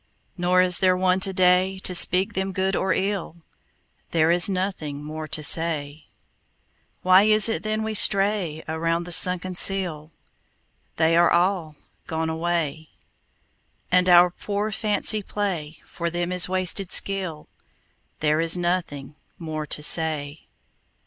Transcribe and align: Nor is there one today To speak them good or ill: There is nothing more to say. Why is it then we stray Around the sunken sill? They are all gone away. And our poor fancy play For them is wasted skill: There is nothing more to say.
Nor 0.35 0.63
is 0.63 0.79
there 0.79 0.97
one 0.97 1.19
today 1.19 1.77
To 1.83 1.93
speak 1.93 2.33
them 2.33 2.53
good 2.53 2.75
or 2.75 2.91
ill: 2.91 3.43
There 4.09 4.31
is 4.31 4.49
nothing 4.49 5.03
more 5.03 5.27
to 5.27 5.43
say. 5.43 6.05
Why 7.03 7.21
is 7.25 7.47
it 7.47 7.61
then 7.61 7.83
we 7.83 7.93
stray 7.93 8.63
Around 8.67 9.03
the 9.03 9.11
sunken 9.11 9.53
sill? 9.53 10.11
They 10.95 11.15
are 11.15 11.29
all 11.29 11.75
gone 12.07 12.31
away. 12.31 12.89
And 13.91 14.09
our 14.09 14.31
poor 14.31 14.71
fancy 14.71 15.21
play 15.21 15.77
For 15.85 16.09
them 16.09 16.31
is 16.31 16.49
wasted 16.49 16.91
skill: 16.91 17.47
There 18.21 18.41
is 18.41 18.57
nothing 18.57 19.17
more 19.37 19.67
to 19.67 19.83
say. 19.83 20.47